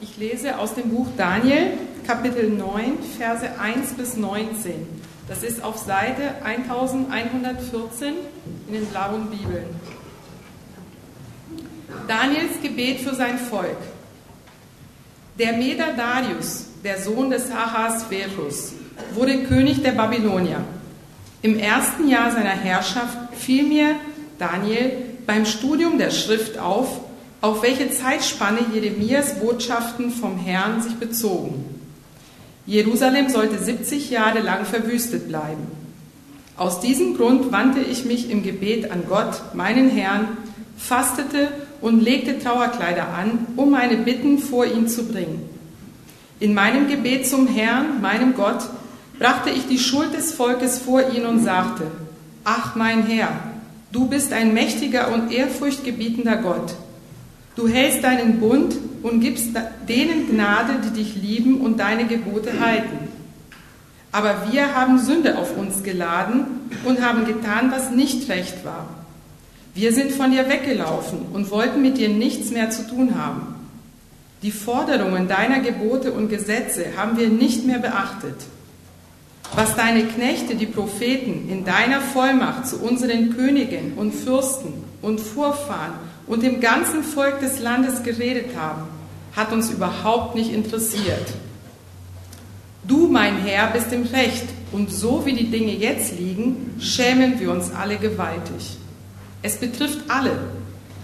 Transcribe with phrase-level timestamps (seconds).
[0.00, 1.72] Ich lese aus dem Buch Daniel,
[2.06, 4.74] Kapitel 9, Verse 1 bis 19.
[5.26, 8.14] Das ist auf Seite 1114
[8.68, 9.66] in den blauen Bibeln.
[12.06, 13.76] Daniels Gebet für sein Volk.
[15.36, 18.74] Der Meder Darius, der Sohn des Ahasverus,
[19.14, 20.62] wurde König der Babylonier.
[21.42, 23.96] Im ersten Jahr seiner Herrschaft fiel mir,
[24.38, 24.92] Daniel,
[25.26, 27.00] beim Studium der Schrift auf,
[27.40, 31.64] auf welche Zeitspanne Jeremias Botschaften vom Herrn sich bezogen.
[32.66, 35.66] Jerusalem sollte 70 Jahre lang verwüstet bleiben.
[36.56, 40.36] Aus diesem Grund wandte ich mich im Gebet an Gott, meinen Herrn,
[40.76, 41.48] fastete
[41.80, 45.48] und legte Trauerkleider an, um meine Bitten vor ihn zu bringen.
[46.40, 48.64] In meinem Gebet zum Herrn, meinem Gott,
[49.18, 51.84] brachte ich die Schuld des Volkes vor ihn und sagte,
[52.44, 53.28] Ach mein Herr,
[53.92, 56.74] du bist ein mächtiger und ehrfurchtgebietender Gott.
[57.58, 59.48] Du hältst deinen Bund und gibst
[59.88, 63.08] denen Gnade, die dich lieben und deine Gebote halten.
[64.12, 66.44] Aber wir haben Sünde auf uns geladen
[66.84, 68.88] und haben getan, was nicht recht war.
[69.74, 73.56] Wir sind von dir weggelaufen und wollten mit dir nichts mehr zu tun haben.
[74.42, 78.36] Die Forderungen deiner Gebote und Gesetze haben wir nicht mehr beachtet.
[79.56, 85.94] Was deine Knechte, die Propheten, in deiner Vollmacht zu unseren Königen und Fürsten und Vorfahren
[86.28, 88.82] und dem ganzen Volk des Landes geredet haben,
[89.34, 91.26] hat uns überhaupt nicht interessiert.
[92.84, 97.50] Du, mein Herr, bist im Recht, und so wie die Dinge jetzt liegen, schämen wir
[97.50, 98.76] uns alle gewaltig.
[99.42, 100.32] Es betrifft alle,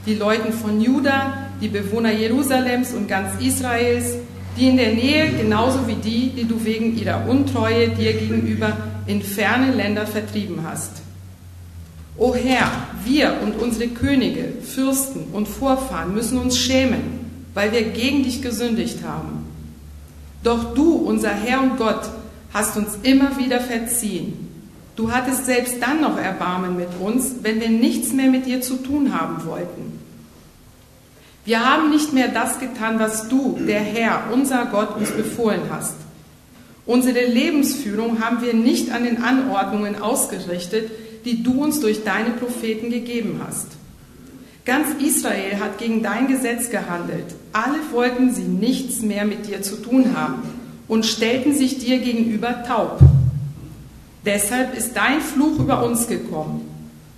[0.07, 4.17] die Leute von Juda, die Bewohner Jerusalems und ganz Israels,
[4.57, 9.23] die in der Nähe genauso wie die, die du wegen ihrer Untreue dir gegenüber in
[9.23, 11.04] ferne Länder vertrieben hast.
[12.17, 12.71] O Herr,
[13.05, 17.03] wir und unsere Könige, Fürsten und Vorfahren müssen uns schämen,
[17.55, 19.47] weil wir gegen dich gesündigt haben.
[20.45, 22.03] Doch du, unser Herr und Gott,
[22.53, 24.45] hast uns immer wieder verziehen.
[24.95, 28.77] Du hattest selbst dann noch Erbarmen mit uns, wenn wir nichts mehr mit dir zu
[28.77, 29.99] tun haben wollten.
[31.45, 35.97] Wir haben nicht mehr das getan, was du, der Herr, unser Gott, uns befohlen hast.
[36.87, 40.91] Unsere Lebensführung haben wir nicht an den Anordnungen ausgerichtet,
[41.25, 43.69] die du uns durch deine Propheten gegeben hast.
[44.65, 47.27] Ganz Israel hat gegen dein Gesetz gehandelt.
[47.53, 50.43] Alle wollten sie nichts mehr mit dir zu tun haben
[50.89, 53.01] und stellten sich dir gegenüber taub.
[54.25, 56.71] Deshalb ist dein Fluch über uns gekommen.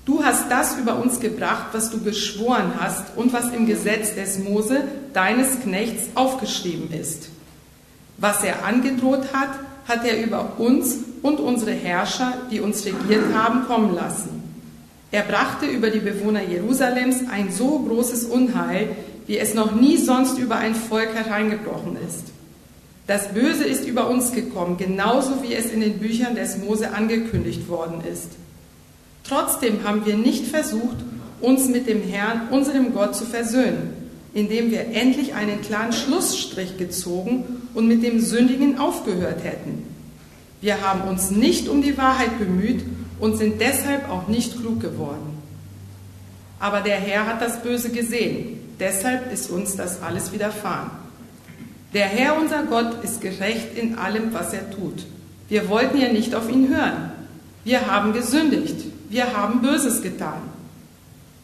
[0.04, 4.38] Du hast das über uns gebracht, was du geschworen hast und was im Gesetz des
[4.38, 7.28] Mose, deines Knechts, aufgeschrieben ist.
[8.18, 9.50] Was er angedroht hat,
[9.88, 14.42] hat er über uns und unsere Herrscher, die uns regiert haben, kommen lassen.
[15.12, 18.88] Er brachte über die Bewohner Jerusalems ein so großes Unheil,
[19.26, 22.24] wie es noch nie sonst über ein Volk hereingebrochen ist.
[23.06, 27.68] Das Böse ist über uns gekommen, genauso wie es in den Büchern des Mose angekündigt
[27.68, 28.30] worden ist.
[29.22, 30.96] Trotzdem haben wir nicht versucht,
[31.40, 33.92] uns mit dem Herrn, unserem Gott, zu versöhnen,
[34.34, 39.84] indem wir endlich einen klaren Schlussstrich gezogen und mit dem Sündigen aufgehört hätten.
[40.62, 42.82] Wir haben uns nicht um die Wahrheit bemüht
[43.20, 45.36] und sind deshalb auch nicht klug geworden.
[46.58, 50.90] Aber der Herr hat das Böse gesehen, deshalb ist uns das alles widerfahren.
[51.92, 55.04] Der Herr, unser Gott, ist gerecht in allem, was er tut.
[55.50, 57.12] Wir wollten ja nicht auf ihn hören.
[57.62, 60.40] Wir haben gesündigt, wir haben Böses getan.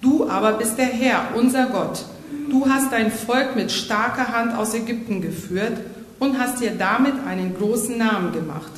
[0.00, 2.06] Du aber bist der Herr, unser Gott.
[2.48, 5.76] Du hast dein Volk mit starker Hand aus Ägypten geführt
[6.22, 8.70] und hast dir damit einen großen Namen gemacht.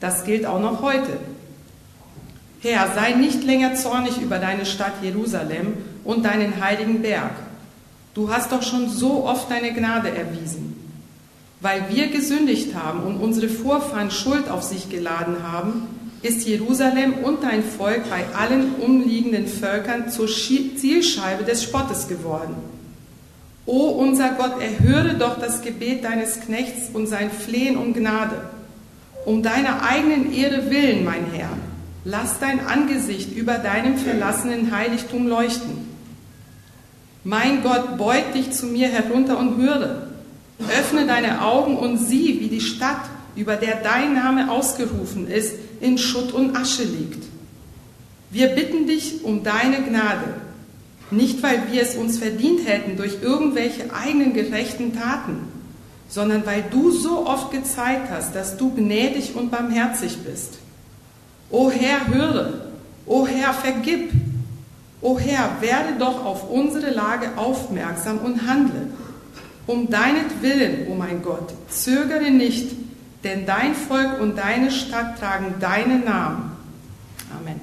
[0.00, 1.16] Das gilt auch noch heute.
[2.60, 7.30] Herr, sei nicht länger zornig über deine Stadt Jerusalem und deinen heiligen Berg.
[8.14, 10.74] Du hast doch schon so oft deine Gnade erwiesen.
[11.60, 15.86] Weil wir gesündigt haben und unsere Vorfahren Schuld auf sich geladen haben,
[16.22, 22.56] ist Jerusalem und dein Volk bei allen umliegenden Völkern zur Zielscheibe des Spottes geworden.
[23.68, 28.40] O unser Gott, erhöre doch das Gebet deines Knechts und sein Flehen um Gnade.
[29.26, 31.50] Um deiner eigenen Ehre willen, mein Herr,
[32.02, 35.86] lass dein Angesicht über deinem verlassenen Heiligtum leuchten.
[37.24, 40.06] Mein Gott, beug dich zu mir herunter und höre.
[40.60, 43.02] Öffne deine Augen und sieh, wie die Stadt,
[43.36, 47.22] über der dein Name ausgerufen ist, in Schutt und Asche liegt.
[48.30, 50.36] Wir bitten dich um deine Gnade,
[51.10, 55.48] nicht weil wir es uns verdient hätten durch irgendwelche eigenen gerechten Taten,
[56.08, 60.58] sondern weil du so oft gezeigt hast, dass du gnädig und barmherzig bist.
[61.50, 62.68] O Herr, höre,
[63.06, 64.12] o Herr, vergib,
[65.00, 68.88] o Herr, werde doch auf unsere Lage aufmerksam und handle.
[69.66, 72.72] Um deinetwillen, o oh mein Gott, zögere nicht,
[73.24, 76.52] denn dein Volk und deine Stadt tragen deinen Namen.
[77.38, 77.60] Amen.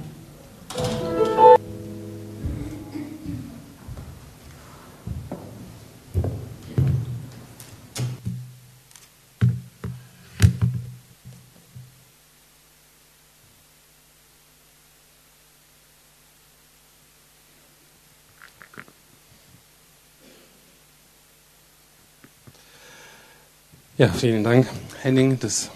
[23.97, 24.67] Ja, vielen Dank,
[25.03, 25.39] Henning.
[25.39, 25.69] Das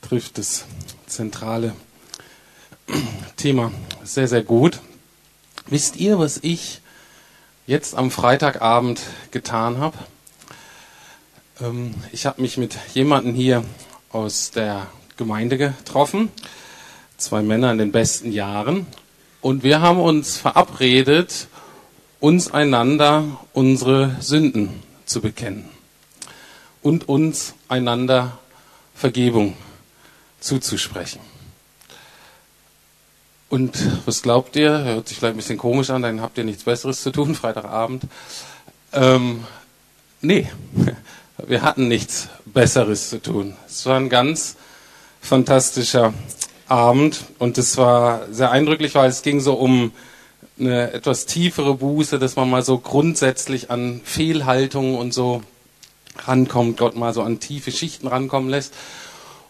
[0.00, 0.64] trifft das
[1.06, 1.72] zentrale
[3.36, 3.70] Thema
[4.02, 4.80] sehr, sehr gut.
[5.68, 6.80] Wisst ihr, was ich
[7.64, 9.96] jetzt am Freitagabend getan habe?
[11.60, 13.62] Ähm, ich habe mich mit jemandem hier
[14.10, 16.28] aus der Gemeinde getroffen,
[17.18, 18.84] zwei Männer in den besten Jahren,
[19.40, 21.46] und wir haben uns verabredet,
[22.18, 24.70] uns einander unsere Sünden
[25.04, 25.68] zu bekennen
[26.82, 28.38] und uns einander
[28.94, 29.56] Vergebung
[30.40, 31.20] zuzusprechen.
[33.48, 34.82] Und was glaubt ihr?
[34.84, 38.04] Hört sich vielleicht ein bisschen komisch an, dann habt ihr nichts Besseres zu tun, Freitagabend.
[38.92, 39.44] Ähm,
[40.20, 40.50] nee,
[41.46, 43.56] wir hatten nichts Besseres zu tun.
[43.66, 44.56] Es war ein ganz
[45.20, 46.14] fantastischer
[46.66, 49.92] Abend und es war sehr eindrücklich, weil es ging so um
[50.58, 55.42] eine etwas tiefere Buße, dass man mal so grundsätzlich an Fehlhaltungen und so
[56.18, 58.74] rankommt, Gott mal so an tiefe Schichten rankommen lässt.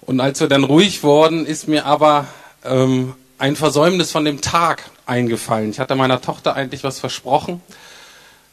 [0.01, 2.27] Und als wir dann ruhig wurden, ist mir aber
[2.65, 5.71] ähm, ein Versäumnis von dem Tag eingefallen.
[5.71, 7.61] Ich hatte meiner Tochter eigentlich was versprochen,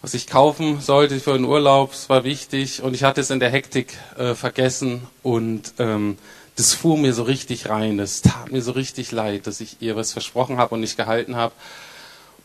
[0.02, 1.94] was ich kaufen sollte für den Urlaub.
[1.94, 6.18] Es war wichtig und ich hatte es in der Hektik äh, vergessen und ähm,
[6.56, 7.98] das fuhr mir so richtig rein.
[7.98, 11.36] Das tat mir so richtig leid, dass ich ihr was versprochen habe und nicht gehalten
[11.36, 11.54] habe.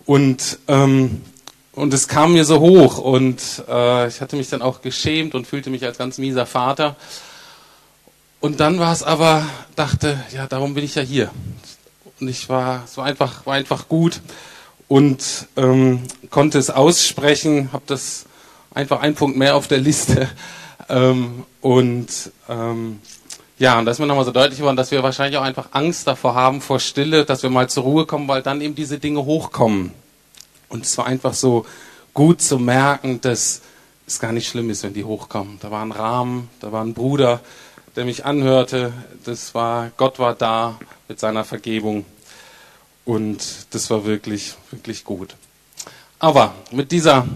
[0.07, 1.23] Und ähm,
[1.75, 5.47] und es kam mir so hoch und äh, ich hatte mich dann auch geschämt und
[5.47, 6.97] fühlte mich als ganz mieser Vater.
[8.41, 11.31] Und dann war es aber, dachte, ja, darum bin ich ja hier.
[12.21, 14.21] Und ich war, war einfach, war einfach gut
[14.87, 18.27] und ähm, konnte es aussprechen, habe das
[18.73, 20.29] einfach einen Punkt mehr auf der Liste.
[20.87, 22.09] Ähm, und
[22.47, 23.01] ähm,
[23.59, 26.07] ja, und da ist mir nochmal so deutlich geworden, dass wir wahrscheinlich auch einfach Angst
[26.07, 29.25] davor haben, vor Stille, dass wir mal zur Ruhe kommen, weil dann eben diese Dinge
[29.25, 29.95] hochkommen.
[30.69, 31.67] Und es war einfach so
[32.13, 33.63] gut zu merken, dass
[34.07, 35.59] es gar nicht schlimm ist, wenn die hochkommen.
[35.61, 37.41] Da war ein Rahmen, da war ein Bruder,
[37.97, 38.93] der mich anhörte.
[39.25, 40.79] Das war, Gott war da
[41.09, 42.05] mit seiner Vergebung.
[43.05, 45.37] Und das war wirklich, wirklich gut.
[46.19, 47.27] Aber mit dieser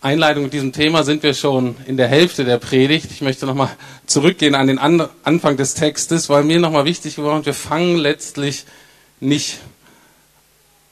[0.00, 3.10] Einleitung, mit diesem Thema sind wir schon in der Hälfte der Predigt.
[3.10, 3.70] Ich möchte nochmal
[4.06, 8.66] zurückgehen an den Anfang des Textes, weil mir nochmal wichtig geworden, wir fangen letztlich
[9.18, 9.60] nicht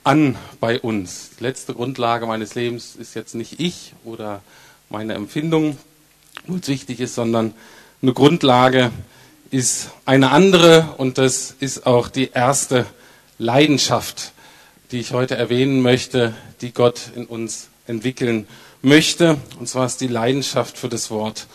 [0.05, 1.31] an bei uns.
[1.39, 4.43] Die letzte Grundlage meines Lebens ist jetzt nicht ich oder
[4.89, 5.79] meine Empfindung,
[6.47, 7.55] wo es wichtig ist, sondern
[8.03, 8.91] eine Grundlage
[9.51, 12.87] ist eine andere und das ist auch die erste
[13.39, 14.33] Leidenschaft,
[14.91, 18.47] die ich heute erwähnen möchte, die Gott in uns entwickeln
[18.83, 19.37] möchte.
[19.59, 21.47] Und zwar ist die Leidenschaft für das Wort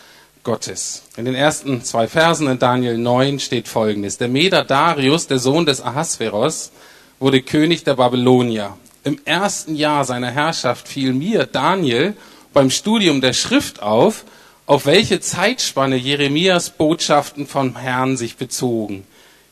[0.43, 1.03] Gottes.
[1.17, 4.17] In den ersten zwei Versen in Daniel 9 steht folgendes.
[4.17, 6.71] Der Meder Darius, der Sohn des Ahasveros,
[7.19, 8.77] wurde König der Babylonier.
[9.03, 12.15] Im ersten Jahr seiner Herrschaft fiel mir, Daniel,
[12.53, 14.25] beim Studium der Schrift auf,
[14.65, 19.05] auf welche Zeitspanne Jeremias Botschaften vom Herrn sich bezogen.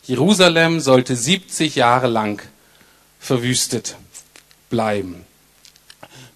[0.03, 2.41] Jerusalem sollte 70 Jahre lang
[3.19, 3.95] verwüstet
[4.69, 5.25] bleiben.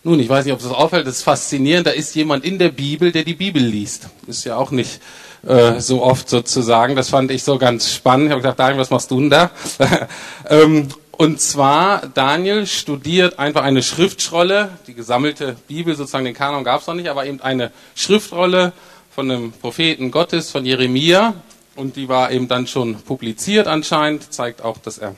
[0.03, 1.85] Nun, ich weiß nicht, ob das auffällt, das ist faszinierend.
[1.85, 4.09] Da ist jemand in der Bibel, der die Bibel liest.
[4.27, 5.01] Ist ja auch nicht
[5.45, 6.95] äh, so oft sozusagen.
[6.95, 8.27] Das fand ich so ganz spannend.
[8.27, 9.51] Ich habe gedacht, Daniel, was machst du denn da?
[10.49, 10.87] ähm,
[11.19, 16.87] und zwar, Daniel studiert einfach eine Schriftrolle, die gesammelte Bibel, sozusagen den Kanon gab es
[16.87, 18.71] noch nicht, aber eben eine Schriftrolle
[19.13, 21.33] von einem Propheten Gottes, von Jeremia.
[21.75, 25.13] Und die war eben dann schon publiziert anscheinend, zeigt auch, dass er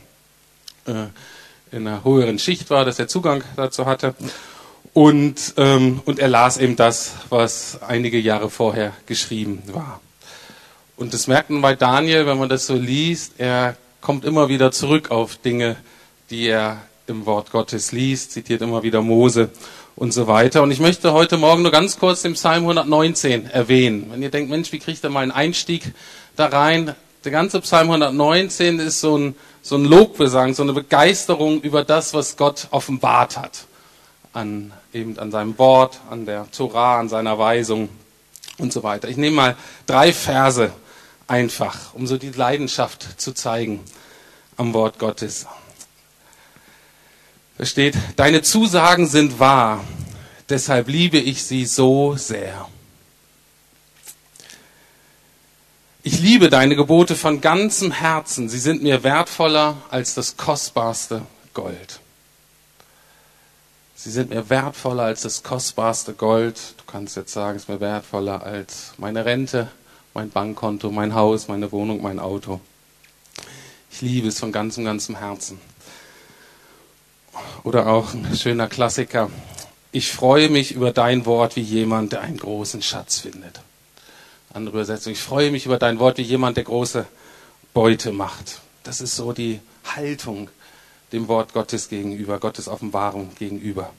[0.88, 1.06] äh,
[1.72, 4.16] in einer höheren Schicht war, dass er Zugang dazu hatte.
[4.94, 10.02] Und, ähm, und er las eben das, was einige Jahre vorher geschrieben war.
[10.98, 14.72] Und das merkt man bei Daniel, wenn man das so liest, er kommt immer wieder
[14.72, 15.78] zurück auf Dinge,
[16.30, 19.50] die er im Wort Gottes liest, zitiert immer wieder Mose
[19.96, 20.64] und so weiter.
[20.64, 24.08] Und ich möchte heute Morgen nur ganz kurz den Psalm 119 erwähnen.
[24.10, 25.94] Wenn ihr denkt, Mensch, wie kriegt ihr mal einen Einstieg
[26.36, 26.96] da rein?
[27.24, 32.14] Der ganze Psalm 119 ist so ein, so ein Lobgesang, so eine Begeisterung über das,
[32.16, 33.66] was Gott offenbart hat.
[34.34, 37.90] An, eben an seinem Wort, an der Torah, an seiner Weisung
[38.58, 39.10] und so weiter.
[39.10, 40.72] Ich nehme mal drei Verse
[41.32, 43.80] einfach, um so die Leidenschaft zu zeigen
[44.58, 45.48] am Wort Gottes.
[47.58, 49.84] Da steht, deine Zusagen sind wahr,
[50.50, 52.68] deshalb liebe ich sie so sehr.
[56.04, 58.50] Ich liebe deine Gebote von ganzem Herzen.
[58.50, 61.22] Sie sind mir wertvoller als das kostbarste
[61.54, 62.00] Gold.
[63.96, 66.60] Sie sind mir wertvoller als das kostbarste Gold.
[66.78, 69.70] Du kannst jetzt sagen, es ist mir wertvoller als meine Rente,
[70.14, 72.60] mein Bankkonto, mein Haus, meine Wohnung, mein Auto.
[73.92, 75.60] Ich liebe es von ganzem, ganzem Herzen.
[77.64, 79.30] Oder auch ein schöner Klassiker.
[79.92, 83.62] Ich freue mich über dein Wort wie jemand, der einen großen Schatz findet.
[84.54, 85.14] Andere Übersetzung.
[85.14, 87.06] Ich freue mich über dein Wort wie jemand, der große
[87.74, 88.62] Beute macht.
[88.84, 89.60] Das ist so die
[89.96, 90.50] Haltung
[91.12, 93.92] dem Wort Gottes gegenüber, Gottes Offenbarung gegenüber.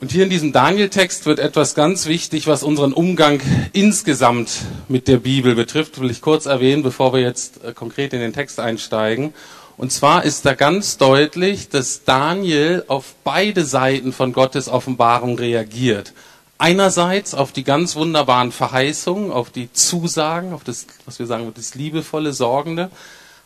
[0.00, 3.42] Und hier in diesem Daniel-Text wird etwas ganz wichtig, was unseren Umgang
[3.74, 4.50] insgesamt
[4.88, 8.32] mit der Bibel betrifft, will ich kurz erwähnen, bevor wir jetzt äh, konkret in den
[8.32, 9.34] Text einsteigen.
[9.76, 16.14] Und zwar ist da ganz deutlich, dass Daniel auf beide Seiten von Gottes Offenbarung reagiert.
[16.56, 21.74] Einerseits auf die ganz wunderbaren Verheißungen, auf die Zusagen, auf das, was wir sagen, das
[21.74, 22.90] liebevolle, sorgende,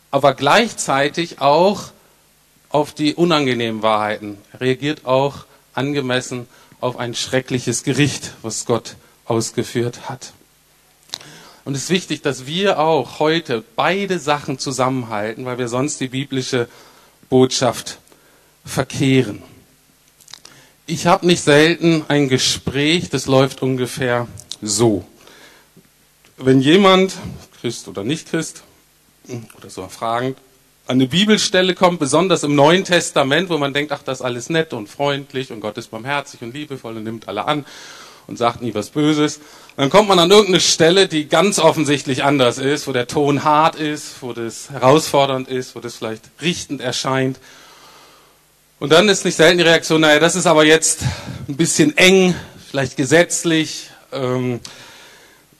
[0.09, 1.91] aber gleichzeitig auch
[2.69, 4.37] auf die unangenehmen Wahrheiten.
[4.53, 5.45] Er reagiert auch
[5.75, 6.47] angemessen
[6.81, 10.33] auf ein schreckliches Gericht, was Gott ausgeführt hat.
[11.63, 16.09] Und es ist wichtig, dass wir auch heute beide Sachen zusammenhalten, weil wir sonst die
[16.09, 16.67] biblische
[17.29, 17.97] Botschaft
[18.63, 19.41] verkehren.
[20.85, 24.27] Ich habe nicht selten ein Gespräch, das läuft ungefähr
[24.61, 25.03] so.
[26.37, 27.13] Wenn jemand,
[27.59, 28.61] Christ oder nicht Christ,
[29.57, 30.37] oder so fragend,
[30.87, 34.49] an eine Bibelstelle kommt, besonders im Neuen Testament, wo man denkt, ach, das ist alles
[34.49, 37.65] nett und freundlich und Gott ist barmherzig und liebevoll und nimmt alle an
[38.27, 39.39] und sagt nie was Böses.
[39.77, 43.75] dann kommt man an irgendeine Stelle, die ganz offensichtlich anders ist, wo der Ton hart
[43.75, 47.39] ist, wo das herausfordernd ist, wo das vielleicht richtend erscheint.
[48.79, 50.99] Und dann ist nicht selten die Reaktion, naja, das ist aber jetzt
[51.47, 52.35] ein bisschen eng,
[52.69, 53.89] vielleicht gesetzlich.
[54.11, 54.59] Ähm,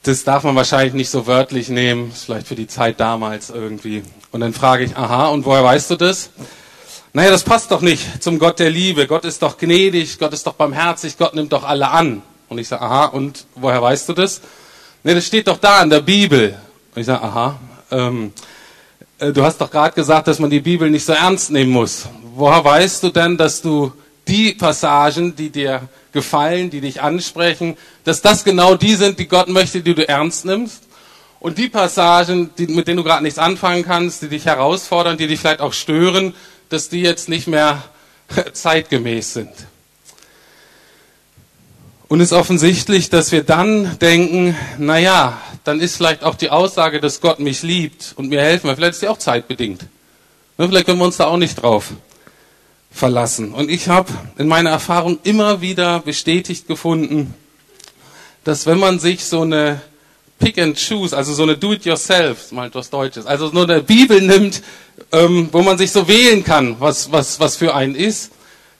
[0.05, 4.03] das darf man wahrscheinlich nicht so wörtlich nehmen, vielleicht für die Zeit damals irgendwie.
[4.31, 6.29] Und dann frage ich, aha, und woher weißt du das?
[7.13, 9.07] Naja, das passt doch nicht zum Gott der Liebe.
[9.07, 12.21] Gott ist doch gnädig, Gott ist doch barmherzig, Gott nimmt doch alle an.
[12.50, 14.41] Und ich sage, aha, und woher weißt du das?
[15.03, 16.55] Nee, das steht doch da in der Bibel.
[16.93, 17.59] Und ich sage, aha,
[17.89, 18.31] ähm,
[19.17, 22.05] äh, du hast doch gerade gesagt, dass man die Bibel nicht so ernst nehmen muss.
[22.35, 23.91] Woher weißt du denn, dass du
[24.27, 29.48] die Passagen, die dir gefallen, die dich ansprechen, dass das genau die sind, die Gott
[29.48, 30.84] möchte, die du ernst nimmst.
[31.39, 35.27] Und die Passagen, die, mit denen du gerade nichts anfangen kannst, die dich herausfordern, die
[35.27, 36.34] dich vielleicht auch stören,
[36.70, 37.84] dass die jetzt nicht mehr
[38.53, 39.51] zeitgemäß sind.
[42.08, 46.50] Und es ist offensichtlich, dass wir dann denken, na ja, dann ist vielleicht auch die
[46.50, 49.82] Aussage, dass Gott mich liebt und mir helfen will, vielleicht ist sie auch zeitbedingt.
[50.58, 51.91] Ne, vielleicht können wir uns da auch nicht drauf
[52.95, 53.53] verlassen.
[53.53, 57.33] Und ich habe in meiner Erfahrung immer wieder bestätigt gefunden,
[58.45, 59.81] dass wenn man sich so eine
[60.39, 64.63] Pick and Choose, also so eine Do-it-yourself, mal etwas Deutsches, also nur eine Bibel nimmt,
[65.11, 68.31] ähm, wo man sich so wählen kann, was, was, was für einen ist,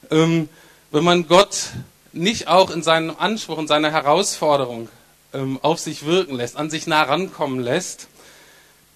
[0.10, 0.48] ähm,
[0.92, 1.72] wenn man Gott
[2.14, 4.88] nicht auch in seinem Anspruch, in seiner Herausforderung
[5.34, 8.08] ähm, auf sich wirken lässt, an sich nah rankommen lässt,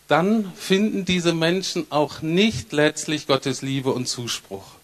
[0.07, 4.78] dann finden diese Menschen auch nicht letztlich Gottes Liebe und Zuspruch.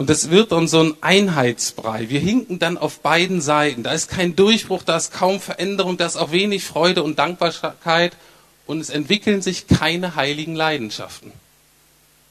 [0.00, 2.08] Und das wird dann so ein Einheitsbrei.
[2.08, 3.82] Wir hinken dann auf beiden Seiten.
[3.82, 8.16] Da ist kein Durchbruch, da ist kaum Veränderung, da ist auch wenig Freude und Dankbarkeit
[8.64, 11.32] und es entwickeln sich keine heiligen Leidenschaften.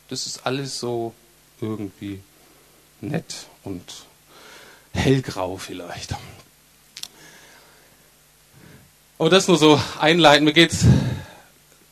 [0.07, 1.13] Das ist alles so
[1.61, 2.21] irgendwie
[3.01, 3.83] nett und
[4.91, 6.15] hellgrau vielleicht.
[9.19, 10.43] Aber das nur so einleiten.
[10.43, 10.85] Mir geht es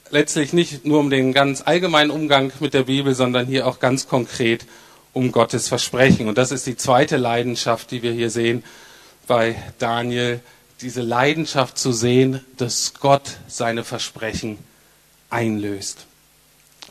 [0.09, 4.07] letztlich nicht nur um den ganz allgemeinen Umgang mit der Bibel, sondern hier auch ganz
[4.07, 4.77] konkret um
[5.31, 6.27] Gottes Versprechen.
[6.27, 8.63] Und das ist die zweite Leidenschaft, die wir hier sehen
[9.27, 10.41] bei Daniel.
[10.81, 14.57] Diese Leidenschaft zu sehen, dass Gott seine Versprechen
[15.29, 16.05] einlöst.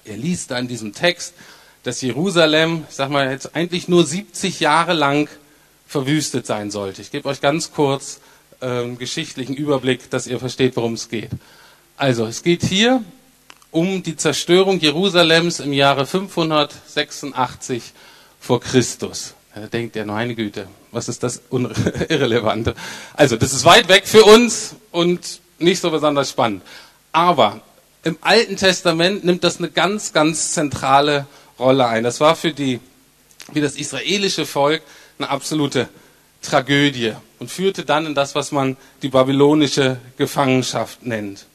[0.04, 1.34] Er liest da in diesem Text,
[1.82, 5.28] dass Jerusalem, sag mal jetzt eigentlich nur 70 Jahre lang
[5.86, 7.00] verwüstet sein sollte.
[7.00, 8.20] Ich gebe euch ganz kurz
[8.60, 11.30] ähm, geschichtlichen Überblick, dass ihr versteht, worum es geht.
[11.96, 13.02] Also, es geht hier
[13.70, 17.92] um die Zerstörung Jerusalems im Jahre 586
[18.46, 19.34] vor Christus.
[19.54, 22.74] Da denkt er, meine Güte, was ist das Irrelevante?
[23.14, 26.62] Also, das ist weit weg für uns und nicht so besonders spannend.
[27.12, 27.60] Aber
[28.04, 31.26] im Alten Testament nimmt das eine ganz, ganz zentrale
[31.58, 32.04] Rolle ein.
[32.04, 32.78] Das war für, die,
[33.52, 34.82] für das israelische Volk
[35.18, 35.88] eine absolute
[36.42, 41.46] Tragödie und führte dann in das, was man die babylonische Gefangenschaft nennt.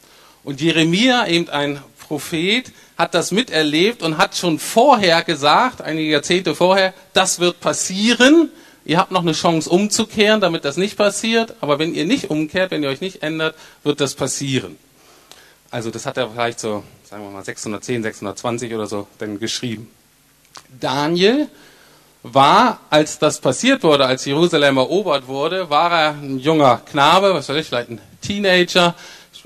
[0.43, 1.79] Und Jeremia, eben ein
[2.11, 8.49] Prophet, hat das miterlebt und hat schon vorher gesagt, einige Jahrzehnte vorher, das wird passieren.
[8.83, 11.55] Ihr habt noch eine Chance umzukehren, damit das nicht passiert.
[11.61, 14.75] Aber wenn ihr nicht umkehrt, wenn ihr euch nicht ändert, wird das passieren.
[15.69, 19.89] Also das hat er vielleicht so, sagen wir mal 610, 620 oder so dann geschrieben.
[20.81, 21.47] Daniel
[22.23, 27.47] war, als das passiert wurde, als Jerusalem erobert wurde, war er ein junger Knabe, was
[27.47, 28.95] weiß ich, vielleicht ein Teenager,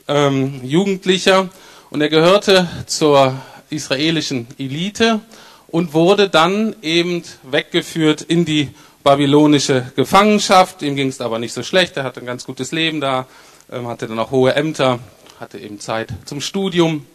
[0.07, 1.49] ähm, Jugendlicher
[1.95, 5.21] und er gehörte zur israelischen Elite
[5.67, 8.67] und wurde dann eben weggeführt in die
[9.05, 10.81] babylonische Gefangenschaft.
[10.81, 13.27] Ihm ging es aber nicht so schlecht, er hatte ein ganz gutes Leben da,
[13.71, 14.99] ähm, hatte dann auch hohe Ämter,
[15.39, 17.07] hatte eben Zeit zum Studium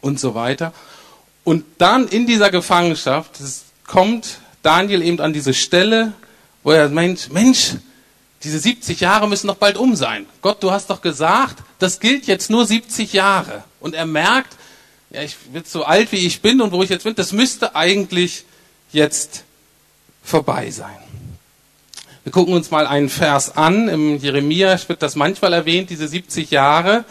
[0.00, 0.72] und so weiter.
[1.44, 3.32] Und dann in dieser Gefangenschaft
[3.86, 6.14] kommt Daniel eben an diese Stelle,
[6.62, 7.74] wo er meint, Mensch,
[8.42, 10.24] diese 70 Jahre müssen doch bald um sein.
[10.40, 13.64] Gott, du hast doch gesagt, das gilt jetzt nur 70 Jahre.
[13.86, 14.56] Und er merkt,
[15.10, 17.76] ja, ich bin so alt wie ich bin und wo ich jetzt bin, das müsste
[17.76, 18.44] eigentlich
[18.92, 19.44] jetzt
[20.24, 20.98] vorbei sein.
[22.24, 23.88] Wir gucken uns mal einen Vers an.
[23.88, 27.04] Im Jeremia wird das manchmal erwähnt, diese 70 Jahre.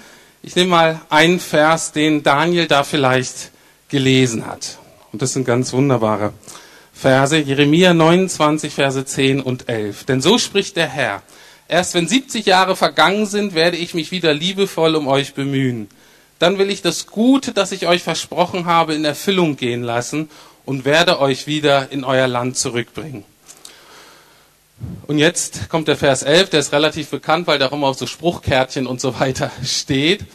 [0.44, 3.51] Ich nehme mal einen Vers, den Daniel da vielleicht
[3.88, 4.77] gelesen hat.
[5.13, 6.34] Und das sind ganz wunderbare
[6.91, 7.38] Verse.
[7.38, 10.03] Jeremia 29, Verse 10 und 11.
[10.03, 11.24] Denn so spricht der Herr.
[11.70, 15.88] Erst wenn 70 Jahre vergangen sind, werde ich mich wieder liebevoll um euch bemühen.
[16.39, 20.30] Dann will ich das Gute, das ich euch versprochen habe, in Erfüllung gehen lassen
[20.65, 23.24] und werde euch wieder in euer Land zurückbringen.
[25.08, 28.08] Und jetzt kommt der Vers 11, der ist relativ bekannt, weil da immer auf so
[28.08, 30.25] Spruchkärtchen und so weiter steht.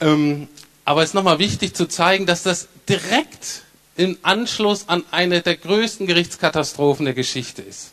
[0.00, 0.48] Ähm,
[0.84, 3.62] aber es ist nochmal wichtig zu zeigen, dass das direkt
[3.96, 7.92] im Anschluss an eine der größten Gerichtskatastrophen der Geschichte ist.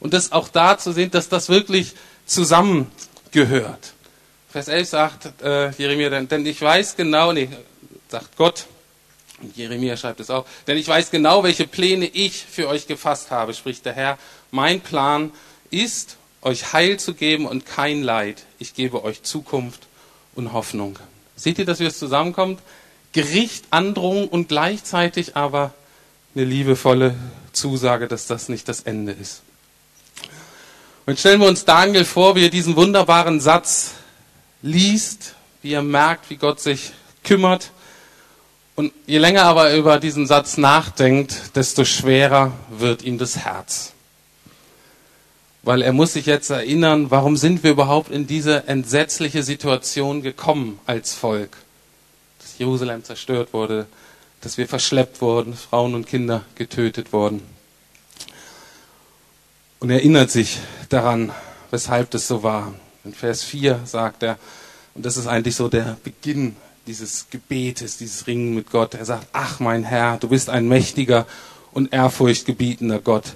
[0.00, 1.94] Und das auch da zu sehen, dass das wirklich
[2.26, 3.94] zusammengehört.
[4.56, 7.50] Vers 11 sagt äh, Jeremia, denn, denn ich weiß genau, nee,
[8.08, 8.64] sagt Gott,
[9.42, 13.30] und Jeremia schreibt es auch, denn ich weiß genau, welche Pläne ich für euch gefasst
[13.30, 14.18] habe, spricht der Herr.
[14.50, 15.30] Mein Plan
[15.70, 18.44] ist, euch Heil zu geben und kein Leid.
[18.58, 19.88] Ich gebe euch Zukunft
[20.34, 20.98] und Hoffnung.
[21.36, 22.58] Seht ihr, dass wir es zusammenkommt?
[23.12, 25.74] Gericht, Androhung und gleichzeitig aber
[26.34, 27.14] eine liebevolle
[27.52, 29.42] Zusage, dass das nicht das Ende ist.
[31.04, 33.96] Und stellen wir uns Daniel vor, wie er diesen wunderbaren Satz
[34.62, 36.92] liest, wie er merkt, wie Gott sich
[37.24, 37.70] kümmert.
[38.74, 43.92] Und je länger aber über diesen Satz nachdenkt, desto schwerer wird ihm das Herz
[45.66, 50.78] weil er muss sich jetzt erinnern, warum sind wir überhaupt in diese entsetzliche Situation gekommen
[50.86, 51.56] als Volk?
[52.38, 53.86] Dass Jerusalem zerstört wurde,
[54.42, 57.42] dass wir verschleppt wurden, Frauen und Kinder getötet wurden.
[59.80, 61.32] Und er erinnert sich daran,
[61.72, 62.72] weshalb das so war.
[63.06, 64.36] In Vers 4 sagt er,
[64.94, 66.56] und das ist eigentlich so der Beginn
[66.88, 68.94] dieses Gebetes, dieses Ringen mit Gott.
[68.94, 71.26] Er sagt, ach mein Herr, du bist ein mächtiger
[71.72, 73.34] und ehrfurchtgebietender Gott.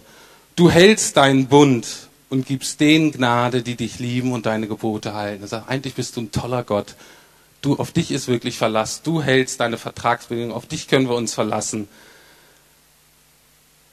[0.56, 1.86] Du hältst deinen Bund
[2.30, 5.44] und gibst denen Gnade, die dich lieben und deine Gebote halten.
[5.44, 6.96] Er sagt, eigentlich bist du ein toller Gott.
[7.62, 9.02] Du, auf dich ist wirklich Verlass.
[9.02, 10.54] Du hältst deine Vertragsbedingungen.
[10.54, 11.88] Auf dich können wir uns verlassen.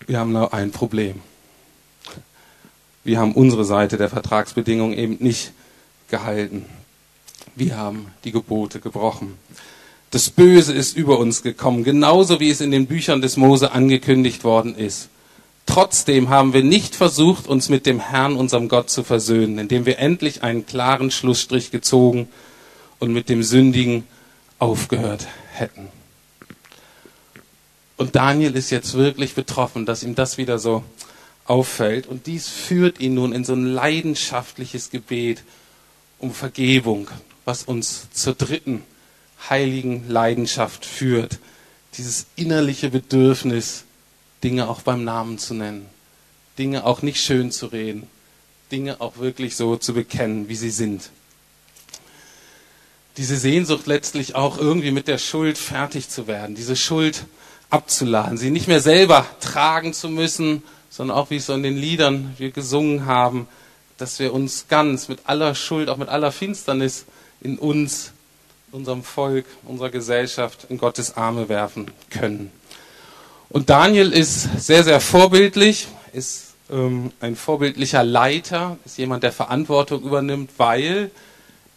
[0.07, 1.21] Wir haben nur ein Problem.
[3.03, 5.51] Wir haben unsere Seite der Vertragsbedingungen eben nicht
[6.09, 6.65] gehalten.
[7.55, 9.37] Wir haben die Gebote gebrochen.
[10.11, 14.43] Das Böse ist über uns gekommen, genauso wie es in den Büchern des Mose angekündigt
[14.43, 15.09] worden ist.
[15.65, 19.99] Trotzdem haben wir nicht versucht, uns mit dem Herrn, unserem Gott, zu versöhnen, indem wir
[19.99, 22.29] endlich einen klaren Schlussstrich gezogen
[22.99, 24.05] und mit dem Sündigen
[24.59, 25.89] aufgehört hätten.
[27.97, 30.83] Und Daniel ist jetzt wirklich betroffen, dass ihm das wieder so
[31.45, 32.07] auffällt.
[32.07, 35.43] Und dies führt ihn nun in so ein leidenschaftliches Gebet
[36.19, 37.07] um Vergebung,
[37.45, 38.83] was uns zur dritten
[39.49, 41.39] heiligen Leidenschaft führt.
[41.97, 43.83] Dieses innerliche Bedürfnis,
[44.43, 45.85] Dinge auch beim Namen zu nennen,
[46.57, 48.07] Dinge auch nicht schön zu reden,
[48.71, 51.09] Dinge auch wirklich so zu bekennen, wie sie sind.
[53.17, 57.25] Diese Sehnsucht letztlich auch irgendwie mit der Schuld fertig zu werden, diese Schuld
[57.69, 61.77] abzuladen, sie nicht mehr selber tragen zu müssen, sondern auch wie es so in den
[61.77, 63.47] Liedern wir gesungen haben,
[63.97, 67.05] dass wir uns ganz mit aller Schuld, auch mit aller Finsternis
[67.41, 68.11] in uns,
[68.71, 72.51] unserem Volk, unserer Gesellschaft in Gottes Arme werfen können.
[73.49, 80.03] Und Daniel ist sehr, sehr vorbildlich, ist ähm, ein vorbildlicher Leiter, ist jemand, der Verantwortung
[80.03, 81.11] übernimmt, weil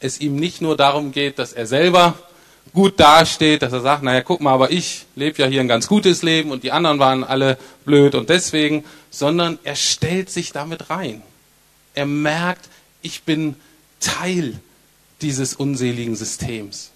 [0.01, 2.15] es ihm nicht nur darum geht, dass er selber
[2.73, 5.87] gut dasteht, dass er sagt, naja, guck mal, aber ich lebe ja hier ein ganz
[5.87, 10.91] gutes Leben und die anderen waren alle blöd und deswegen, sondern er stellt sich damit
[10.91, 11.23] rein.
[11.95, 12.69] Er merkt,
[13.03, 13.57] ich bin
[14.01, 14.59] Teil
[15.21, 16.91] dieses unseligen Systems.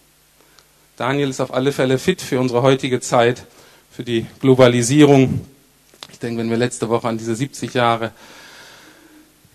[0.97, 3.45] Daniel ist auf alle Fälle fit für unsere heutige Zeit
[3.91, 5.47] für die Globalisierung.
[6.13, 8.13] Ich denke, wenn wir letzte Woche an diese 70 Jahre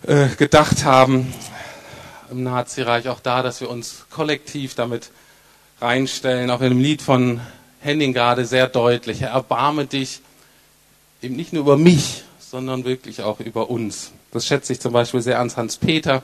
[0.03, 1.33] äh, gedacht haben
[2.29, 5.11] im Nazireich, auch da, dass wir uns kollektiv damit
[5.81, 7.41] reinstellen, auch in dem Lied von
[7.81, 9.21] Henning gerade sehr deutlich.
[9.21, 10.21] Herr, erbarme dich
[11.21, 14.11] eben nicht nur über mich, sondern wirklich auch über uns.
[14.31, 16.23] Das schätze ich zum Beispiel sehr an Hans Peter,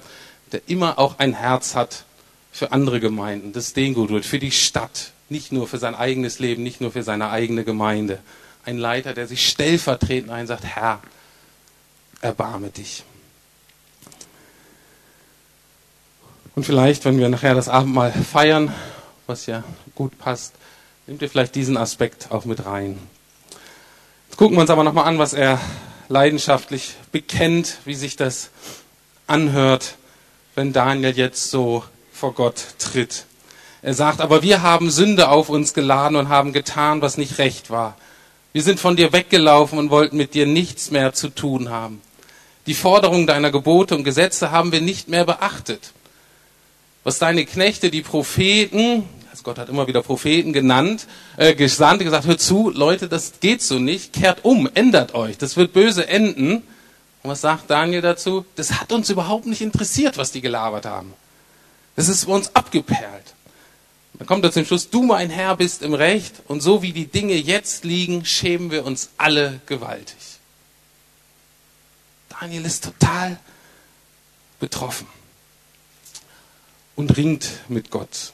[0.51, 2.05] der immer auch ein Herz hat
[2.51, 6.39] für andere Gemeinden, das denen gut wird, für die Stadt, nicht nur für sein eigenes
[6.39, 8.19] Leben, nicht nur für seine eigene Gemeinde.
[8.63, 10.99] Ein Leiter, der sich stellvertretend einsagt, Herr,
[12.21, 13.03] erbarme dich.
[16.55, 18.73] Und vielleicht, wenn wir nachher das Abendmahl feiern,
[19.27, 19.63] was ja
[19.93, 20.53] gut passt,
[21.05, 22.97] nehmt ihr vielleicht diesen Aspekt auch mit rein.
[24.29, 25.59] Jetzt gucken wir uns aber nochmal an, was er
[26.07, 28.49] leidenschaftlich bekennt, wie sich das
[29.27, 29.95] anhört,
[30.55, 33.25] wenn Daniel jetzt so vor Gott tritt.
[33.81, 37.69] Er sagt, aber wir haben Sünde auf uns geladen und haben getan, was nicht recht
[37.69, 37.97] war.
[38.53, 42.01] Wir sind von dir weggelaufen und wollten mit dir nichts mehr zu tun haben.
[42.67, 45.91] Die Forderungen deiner Gebote und Gesetze haben wir nicht mehr beachtet.
[47.03, 49.03] Was deine Knechte, die Propheten,
[49.35, 53.61] also Gott hat immer wieder Propheten genannt, äh, gesandt, gesagt, hört zu, Leute, das geht
[53.61, 56.63] so nicht, kehrt um, ändert euch, das wird böse enden.
[57.21, 58.45] Und was sagt Daniel dazu?
[58.55, 61.13] Das hat uns überhaupt nicht interessiert, was die gelabert haben.
[61.97, 63.33] Das ist uns abgeperlt.
[64.13, 67.07] Dann kommt er zum Schluss, du mein Herr bist im Recht und so wie die
[67.07, 70.15] Dinge jetzt liegen, schämen wir uns alle gewaltig.
[72.39, 73.37] Daniel ist total
[74.61, 75.07] betroffen
[76.95, 78.31] und ringt mit Gott.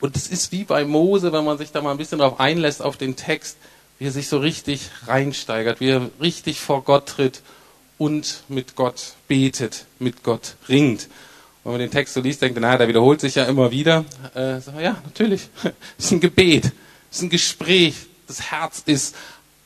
[0.00, 2.82] Und es ist wie bei Mose, wenn man sich da mal ein bisschen darauf einlässt,
[2.82, 3.56] auf den Text,
[3.98, 7.42] wie er sich so richtig reinsteigert, wie er richtig vor Gott tritt
[7.98, 11.08] und mit Gott betet, mit Gott ringt
[11.66, 14.04] wenn man den Text so liest, denkt, naja, der wiederholt sich ja immer wieder.
[14.36, 15.48] Äh, so, ja, natürlich.
[15.98, 16.66] Es ist ein Gebet.
[17.10, 18.06] Es ist ein Gespräch.
[18.28, 19.16] Das Herz ist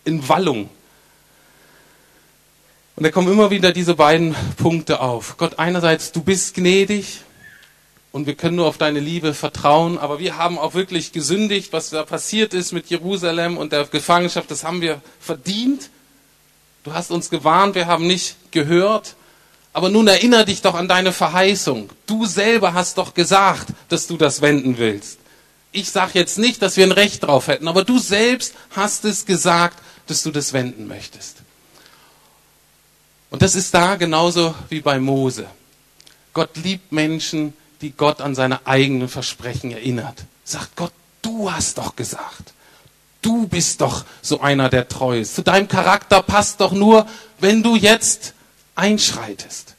[0.07, 0.71] in Wallung.
[2.97, 5.37] Und da kommen immer wieder diese beiden Punkte auf.
[5.37, 7.21] Gott, einerseits, du bist gnädig
[8.13, 11.91] und wir können nur auf deine Liebe vertrauen, aber wir haben auch wirklich gesündigt, was
[11.91, 15.91] da passiert ist mit Jerusalem und der Gefangenschaft, das haben wir verdient.
[16.83, 19.15] Du hast uns gewarnt, wir haben nicht gehört.
[19.73, 21.91] Aber nun erinnere dich doch an deine Verheißung.
[22.07, 25.19] Du selber hast doch gesagt, dass du das wenden willst.
[25.71, 29.25] Ich sage jetzt nicht, dass wir ein Recht drauf hätten, aber du selbst hast es
[29.27, 31.37] gesagt, dass du das wenden möchtest.
[33.31, 35.47] Und das ist da genauso wie bei Mose.
[36.33, 40.25] Gott liebt Menschen, die Gott an seine eigenen Versprechen erinnert.
[40.45, 42.53] Sagt Gott, du hast doch gesagt.
[43.23, 45.35] Du bist doch so einer, der treu ist.
[45.35, 47.07] Zu deinem Charakter passt doch nur,
[47.39, 48.35] wenn du jetzt
[48.75, 49.75] einschreitest.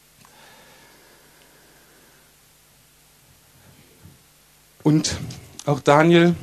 [4.82, 5.16] Und
[5.64, 6.34] auch Daniel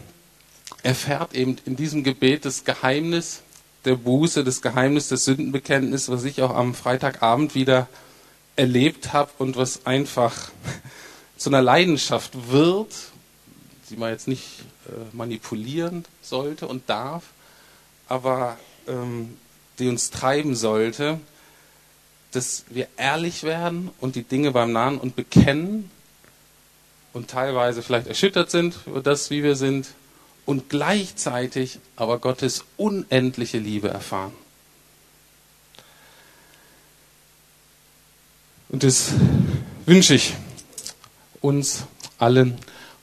[0.83, 3.41] erfährt eben in diesem Gebet das Geheimnis
[3.85, 7.87] der Buße, das Geheimnis des Sündenbekenntnisses, was ich auch am Freitagabend wieder
[8.55, 10.51] erlebt habe und was einfach
[11.39, 12.93] zu einer Leidenschaft wird,
[13.89, 17.23] die man jetzt nicht äh, manipulieren sollte und darf,
[18.07, 19.37] aber ähm,
[19.79, 21.19] die uns treiben sollte,
[22.31, 25.89] dass wir ehrlich werden und die Dinge beim Nahen und bekennen
[27.13, 29.87] und teilweise vielleicht erschüttert sind über das, wie wir sind
[30.45, 34.33] und gleichzeitig aber Gottes unendliche Liebe erfahren.
[38.67, 39.13] Und das
[39.85, 40.33] wünsche ich
[41.41, 41.83] uns
[42.17, 42.57] allen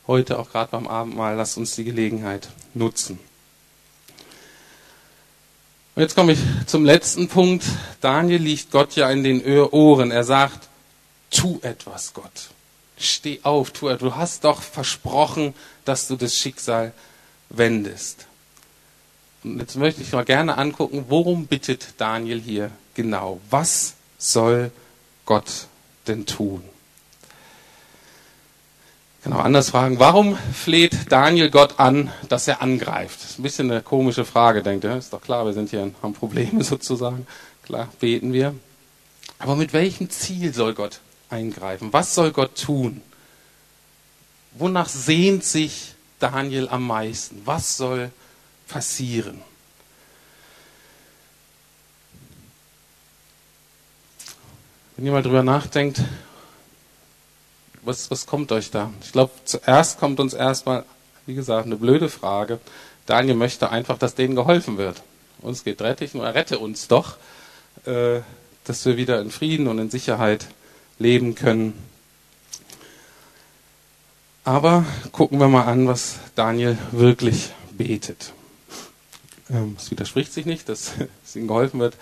[0.07, 1.37] heute, auch gerade beim Abendmahl.
[1.37, 3.19] Lasst uns die Gelegenheit nutzen.
[5.95, 7.65] Und jetzt komme ich zum letzten Punkt.
[8.03, 10.11] Daniel liegt Gott ja in den Ohren.
[10.11, 10.69] Er sagt,
[11.31, 12.51] tu etwas, Gott.
[12.99, 14.11] Steh auf, tu etwas.
[14.11, 15.55] Du hast doch versprochen,
[15.87, 16.93] dass du das Schicksal
[17.49, 18.27] wendest.
[19.43, 23.41] Und jetzt möchte ich mal gerne angucken, worum bittet Daniel hier genau?
[23.49, 24.71] Was soll
[25.25, 25.69] Gott
[26.07, 26.63] denn tun?
[29.27, 33.25] Genau, anders fragen, warum fleht Daniel Gott an, dass er angreift?
[33.25, 34.97] Das ist ein bisschen eine komische Frage, denkt er.
[34.99, 37.27] Ist doch klar, wir sind hier, haben Probleme sozusagen.
[37.65, 38.55] Klar, beten wir.
[39.41, 41.93] Aber mit welchem Ziel soll Gott eingreifen?
[41.93, 43.03] Was soll Gott tun?
[44.53, 47.43] Wonach sehnt sich Daniel am meisten?
[47.45, 48.13] Was soll
[48.69, 49.43] passieren?
[54.95, 56.01] Wenn ihr mal drüber nachdenkt,
[57.87, 58.93] was, was kommt euch da?
[59.03, 60.85] Ich glaube, zuerst kommt uns erstmal,
[61.27, 62.59] wie gesagt, eine blöde Frage.
[63.07, 65.03] Daniel möchte einfach, dass denen geholfen wird.
[65.41, 67.17] Uns geht rettig, nur rette uns doch,
[67.85, 68.21] äh,
[68.65, 70.49] dass wir wieder in Frieden und in Sicherheit
[70.99, 71.75] leben können.
[74.45, 78.33] Aber gucken wir mal an, was Daniel wirklich betet.
[79.51, 80.93] Ähm, es widerspricht sich nicht, dass
[81.25, 81.97] es ihm geholfen wird,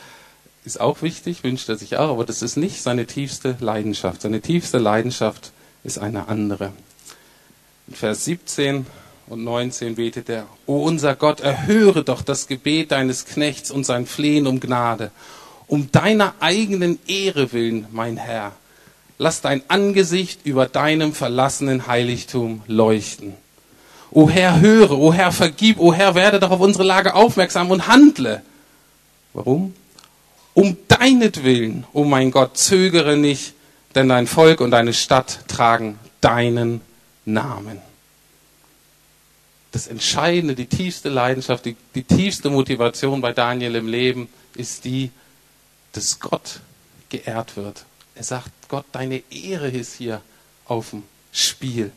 [0.65, 4.23] ist auch wichtig, wünscht er sich auch, aber das ist nicht seine tiefste Leidenschaft.
[4.23, 5.53] Seine tiefste Leidenschaft
[5.85, 6.73] ist eine andere.
[7.87, 8.87] In Vers 17
[9.29, 14.07] und 19 betet er, O unser Gott, erhöre doch das Gebet deines Knechts und sein
[14.07, 15.11] Flehen um Gnade.
[15.67, 18.53] Um deiner eigenen Ehre willen, mein Herr,
[19.19, 23.35] lass dein Angesicht über deinem verlassenen Heiligtum leuchten.
[24.11, 27.89] O Herr, höre, o Herr, vergib, o Herr, werde doch auf unsere Lage aufmerksam und
[27.89, 28.43] handle.
[29.33, 29.75] Warum?
[30.55, 33.55] Um deinetwillen, o mein Gott, zögere nicht,
[33.95, 36.81] denn dein Volk und deine Stadt tragen deinen
[37.25, 37.81] Namen.
[39.73, 45.11] Das Entscheidende, die tiefste Leidenschaft, die, die tiefste Motivation bei Daniel im Leben ist die,
[45.93, 46.61] dass Gott
[47.09, 47.85] geehrt wird.
[48.15, 50.21] Er sagt, Gott, deine Ehre ist hier
[50.67, 51.03] auf dem
[51.33, 51.91] Spiel.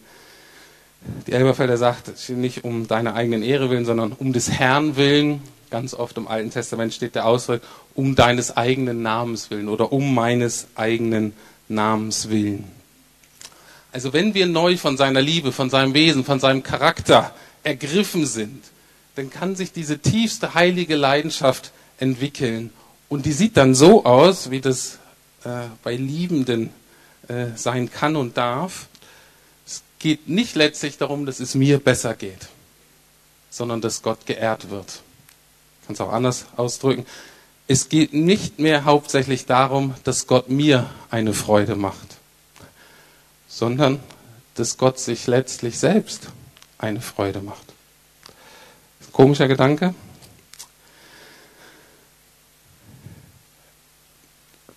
[1.27, 5.41] Die Elberfelder sagt, nicht um deine eigenen Ehre willen, sondern um des Herrn willen.
[5.69, 7.61] Ganz oft im Alten Testament steht der Ausdruck,
[7.93, 11.33] um deines eigenen Namens willen oder um meines eigenen
[11.67, 12.71] Namens willen.
[13.91, 18.63] Also wenn wir neu von seiner Liebe, von seinem Wesen, von seinem Charakter ergriffen sind,
[19.15, 22.71] dann kann sich diese tiefste heilige Leidenschaft entwickeln.
[23.09, 24.99] Und die sieht dann so aus, wie das
[25.43, 26.69] äh, bei Liebenden
[27.27, 28.87] äh, sein kann und darf.
[29.65, 32.49] Es geht nicht letztlich darum, dass es mir besser geht,
[33.49, 35.01] sondern dass Gott geehrt wird.
[35.85, 37.05] Kann es auch anders ausdrücken.
[37.67, 42.15] Es geht nicht mehr hauptsächlich darum, dass Gott mir eine Freude macht,
[43.49, 43.99] sondern
[44.55, 46.29] dass Gott sich letztlich selbst
[46.77, 47.65] eine Freude macht.
[49.11, 49.93] Komischer Gedanke.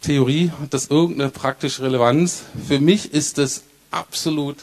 [0.00, 2.42] Theorie, hat das irgendeine praktische Relevanz?
[2.66, 4.56] Für mich ist es absolut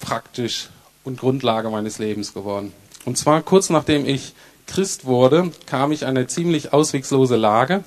[0.00, 0.68] praktisch
[1.04, 2.72] und Grundlage meines Lebens geworden.
[3.04, 4.34] Und zwar kurz nachdem ich
[4.72, 7.84] Christ wurde, kam ich in eine ziemlich auswegslose Lage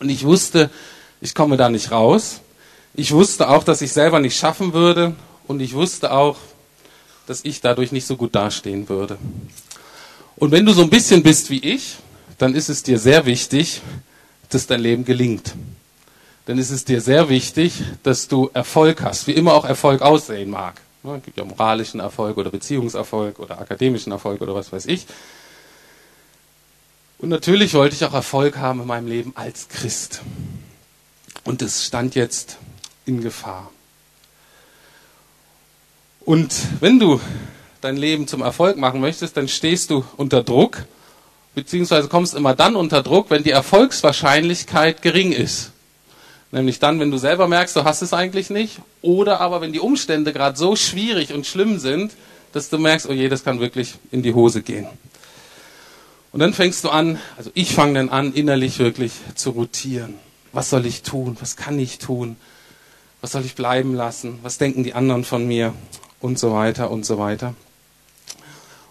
[0.00, 0.68] und ich wusste,
[1.20, 2.40] ich komme da nicht raus.
[2.94, 5.14] Ich wusste auch, dass ich selber nicht schaffen würde
[5.46, 6.36] und ich wusste auch,
[7.28, 9.18] dass ich dadurch nicht so gut dastehen würde.
[10.34, 11.98] Und wenn du so ein bisschen bist wie ich,
[12.38, 13.80] dann ist es dir sehr wichtig,
[14.48, 15.54] dass dein Leben gelingt.
[16.46, 20.50] Dann ist es dir sehr wichtig, dass du Erfolg hast, wie immer auch Erfolg aussehen
[20.50, 20.80] mag.
[21.04, 25.06] Es gibt ja moralischen Erfolg oder Beziehungserfolg oder akademischen Erfolg oder was weiß ich.
[27.20, 30.22] Und natürlich wollte ich auch Erfolg haben in meinem Leben als Christ.
[31.44, 32.56] Und es stand jetzt
[33.04, 33.70] in Gefahr.
[36.20, 37.20] Und wenn du
[37.82, 40.84] dein Leben zum Erfolg machen möchtest, dann stehst du unter Druck,
[41.54, 45.72] beziehungsweise kommst immer dann unter Druck, wenn die Erfolgswahrscheinlichkeit gering ist.
[46.52, 49.80] Nämlich dann, wenn du selber merkst, du hast es eigentlich nicht, oder aber wenn die
[49.80, 52.12] Umstände gerade so schwierig und schlimm sind,
[52.52, 54.86] dass du merkst, oh je, das kann wirklich in die Hose gehen.
[56.32, 60.14] Und dann fängst du an, also ich fange dann an, innerlich wirklich zu rotieren.
[60.52, 61.36] Was soll ich tun?
[61.40, 62.36] Was kann ich tun?
[63.20, 64.38] Was soll ich bleiben lassen?
[64.42, 65.74] Was denken die anderen von mir?
[66.20, 67.54] und so weiter und so weiter.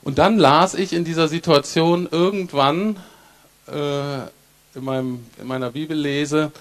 [0.01, 2.97] Und dann las ich in dieser Situation irgendwann
[3.67, 4.19] äh,
[4.75, 6.51] in, meinem, in meiner Bibellese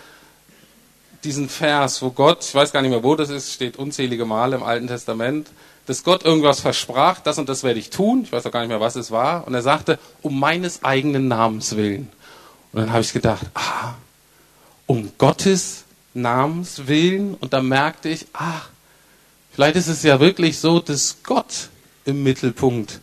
[1.24, 4.56] diesen Vers, wo Gott, ich weiß gar nicht mehr, wo das ist, steht unzählige Male
[4.56, 5.48] im Alten Testament,
[5.88, 8.68] dass Gott irgendwas versprach, das und das werde ich tun, ich weiß auch gar nicht
[8.68, 12.08] mehr, was es war, und er sagte, um meines eigenen Namens willen.
[12.72, 13.94] Und dann habe ich gedacht, ah,
[14.86, 15.82] um Gottes
[16.14, 18.68] Namens willen, und dann merkte ich, ach,
[19.58, 21.70] Vielleicht ist es ja wirklich so, dass Gott
[22.04, 23.00] im Mittelpunkt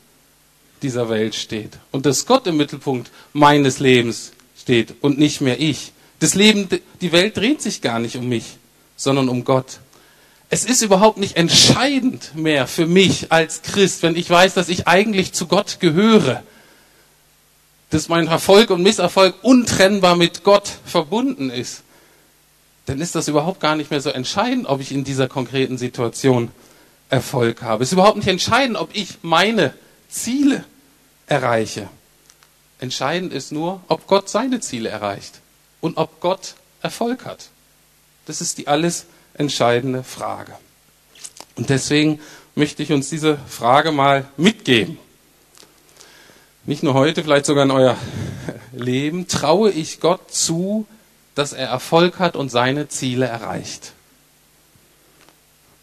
[0.82, 5.92] dieser Welt steht und dass Gott im Mittelpunkt meines Lebens steht und nicht mehr ich.
[6.20, 6.70] Das Leben,
[7.02, 8.56] die Welt dreht sich gar nicht um mich,
[8.96, 9.80] sondern um Gott.
[10.50, 14.88] Es ist überhaupt nicht entscheidend mehr für mich als Christ, wenn ich weiß, dass ich
[14.88, 16.44] eigentlich zu Gott gehöre,
[17.90, 21.84] dass mein Erfolg und Misserfolg untrennbar mit Gott verbunden ist
[22.86, 26.52] dann ist das überhaupt gar nicht mehr so entscheidend, ob ich in dieser konkreten Situation
[27.10, 27.84] Erfolg habe.
[27.84, 29.74] Es ist überhaupt nicht entscheidend, ob ich meine
[30.10, 30.64] Ziele
[31.28, 31.90] erreiche.
[32.80, 35.40] Entscheidend ist nur, ob Gott seine Ziele erreicht
[35.82, 37.50] und ob Gott Erfolg hat.
[38.26, 39.06] Das ist die alles
[39.38, 40.54] entscheidende Frage.
[41.56, 42.20] Und deswegen
[42.56, 44.98] möchte ich uns diese Frage mal mitgeben.
[46.66, 47.98] Nicht nur heute, vielleicht sogar in euer
[48.74, 49.28] Leben.
[49.28, 50.88] Traue ich Gott zu,
[51.36, 53.94] dass er Erfolg hat und seine Ziele erreicht.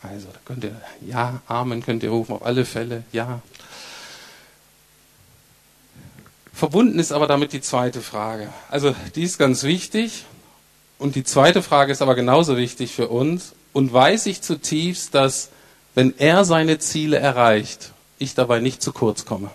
[0.02, 0.74] Also, da könnt ihr,
[1.06, 3.40] ja, Amen könnt ihr rufen, auf alle Fälle, ja.
[6.52, 8.52] Verbunden ist aber damit die zweite Frage.
[8.68, 10.24] Also, die ist ganz wichtig.
[11.02, 13.54] Und die zweite Frage ist aber genauso wichtig für uns.
[13.72, 15.50] Und weiß ich zutiefst, dass,
[15.96, 19.50] wenn er seine Ziele erreicht, ich dabei nicht zu kurz komme.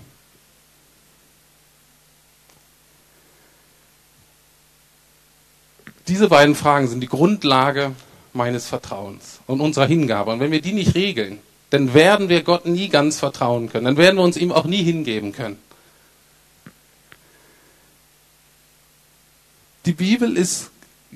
[6.10, 7.93] Diese beiden Fragen sind die Grundlage
[8.33, 10.31] meines Vertrauens und unserer Hingabe.
[10.31, 13.86] Und wenn wir die nicht regeln, dann werden wir Gott nie ganz vertrauen können.
[13.86, 15.57] Dann werden wir uns ihm auch nie hingeben können.
[19.86, 20.71] Die Bibel ist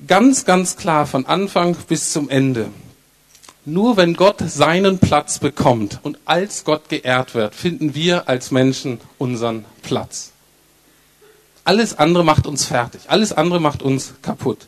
[0.06, 2.68] ganz, ganz klar von Anfang bis zum Ende.
[3.64, 9.00] Nur wenn Gott seinen Platz bekommt und als Gott geehrt wird, finden wir als Menschen
[9.18, 10.32] unseren Platz.
[11.64, 13.02] Alles andere macht uns fertig.
[13.06, 14.66] Alles andere macht uns kaputt.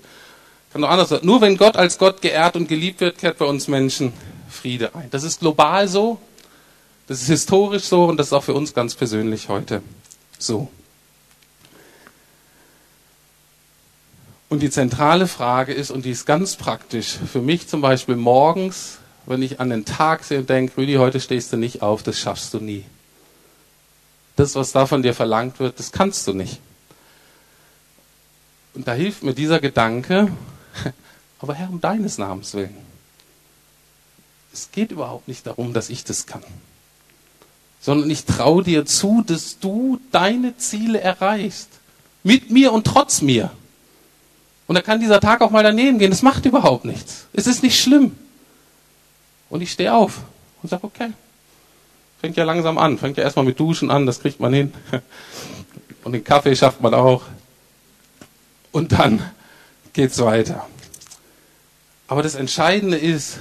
[0.73, 1.21] Kann doch anders sein.
[1.23, 4.13] Nur wenn Gott als Gott geehrt und geliebt wird, kehrt bei uns Menschen
[4.49, 5.11] Friede ein.
[5.11, 6.19] Das ist global so.
[7.07, 9.83] Das ist historisch so und das ist auch für uns ganz persönlich heute
[10.39, 10.69] so.
[14.49, 18.99] Und die zentrale Frage ist, und die ist ganz praktisch, für mich zum Beispiel morgens,
[19.27, 22.19] wenn ich an den Tag sehe und denke, Rüdi, heute stehst du nicht auf, das
[22.19, 22.85] schaffst du nie.
[24.37, 26.61] Das, was da von dir verlangt wird, das kannst du nicht.
[28.75, 30.31] Und da hilft mir dieser Gedanke,
[31.39, 32.77] aber Herr, um deines Namens willen.
[34.53, 36.45] Es geht überhaupt nicht darum, dass ich das kann,
[37.81, 41.69] sondern ich traue dir zu, dass du deine Ziele erreichst.
[42.23, 43.51] Mit mir und trotz mir.
[44.67, 46.11] Und da kann dieser Tag auch mal daneben gehen.
[46.11, 47.27] Das macht überhaupt nichts.
[47.33, 48.17] Es ist nicht schlimm.
[49.51, 50.21] Und ich stehe auf
[50.63, 51.13] und sage, okay.
[52.21, 52.99] Fängt ja langsam an.
[52.99, 54.73] Fängt ja erstmal mit Duschen an, das kriegt man hin.
[56.05, 57.23] Und den Kaffee schafft man auch.
[58.73, 59.23] Und dann
[59.93, 60.67] geht's weiter.
[62.09, 63.39] Aber das Entscheidende ist,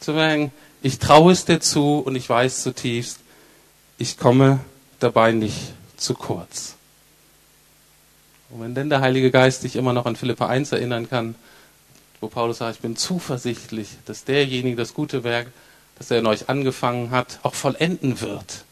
[0.00, 0.52] zu sagen,
[0.82, 3.18] ich traue es dir zu und ich weiß zutiefst,
[3.98, 4.60] ich komme
[4.98, 6.74] dabei nicht zu kurz.
[8.50, 11.34] Und wenn denn der Heilige Geist dich immer noch an Philippa 1 erinnern kann,
[12.20, 15.46] wo Paulus sagt, ich bin zuversichtlich, dass derjenige das gute Werk,
[15.98, 18.64] das er in euch angefangen hat, auch vollenden wird.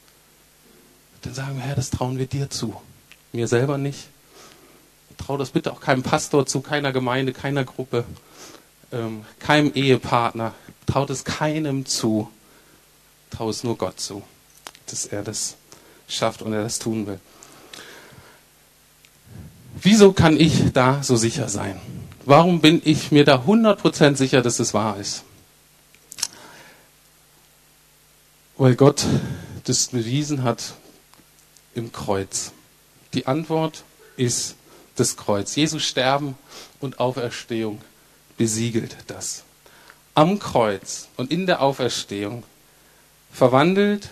[1.23, 2.81] Dann sagen wir, Herr, das trauen wir dir zu.
[3.33, 4.09] Mir selber nicht.
[5.17, 8.05] Trau das bitte auch keinem Pastor zu, keiner Gemeinde, keiner Gruppe,
[8.93, 10.55] ähm, keinem Ehepartner.
[10.87, 12.31] Traut es keinem zu.
[13.31, 14.23] Trau es nur Gott zu,
[14.87, 15.57] dass er das
[16.07, 17.21] schafft und er das tun will.
[19.83, 21.81] Wieso kann ich da so sicher sein?
[22.25, 25.25] Warum bin ich mir da 100% sicher, dass es wahr ist?
[28.57, 29.07] Weil Gott
[29.65, 30.75] das bewiesen hat
[31.75, 32.53] im Kreuz.
[33.15, 33.85] Die Antwort
[34.17, 34.57] ist
[34.97, 35.55] das Kreuz.
[35.55, 36.37] Jesus Sterben
[36.81, 37.81] und Auferstehung
[38.37, 39.45] besiegelt das.
[40.15, 42.43] Am Kreuz und in der Auferstehung
[43.33, 44.11] verwandelt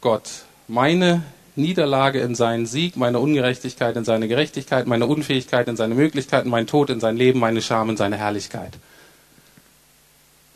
[0.00, 0.30] Gott
[0.68, 1.24] meine
[1.58, 6.66] Niederlage in seinen Sieg, meine Ungerechtigkeit in seine Gerechtigkeit, meine Unfähigkeit in seine Möglichkeiten, mein
[6.66, 8.78] Tod in sein Leben, meine Scham in seine Herrlichkeit.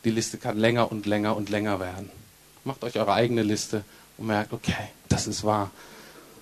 [0.04, 2.10] Die Liste kann länger und länger und länger werden.
[2.64, 3.84] Macht euch eure eigene Liste
[4.16, 5.70] und merkt, okay, das ist wahr.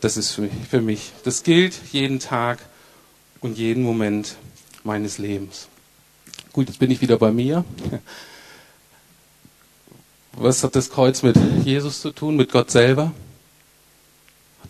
[0.01, 0.39] Das ist
[0.71, 1.13] für mich.
[1.25, 2.59] Das gilt jeden Tag
[3.41, 4.37] und jeden Moment
[4.85, 5.69] meines Lebens.
[6.53, 7.65] Gut, jetzt bin ich wieder bei mir.
[10.33, 13.13] Was hat das Kreuz mit Jesus zu tun, mit Gott selber?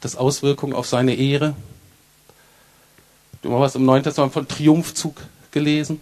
[0.01, 1.55] Hat das Auswirkungen auf seine Ehre?
[3.43, 6.01] Du hast im Neuen Testament von Triumphzug gelesen?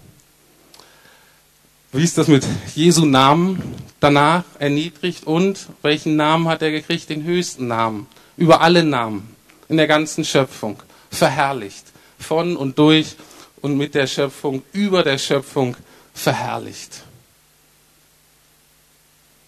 [1.91, 7.09] Wie ist das mit Jesu Namen danach erniedrigt und welchen Namen hat er gekriegt?
[7.09, 8.07] Den höchsten Namen.
[8.37, 9.35] Über alle Namen
[9.69, 10.81] in der ganzen Schöpfung.
[11.11, 11.87] Verherrlicht.
[12.21, 13.17] Von und durch
[13.63, 15.77] und mit der Schöpfung, über der Schöpfung
[16.15, 17.03] verherrlicht.